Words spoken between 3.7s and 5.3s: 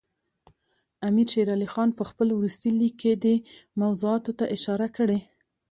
موضوعاتو ته اشاره کړې.